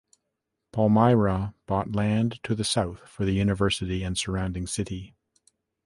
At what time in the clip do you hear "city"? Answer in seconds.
4.65-5.13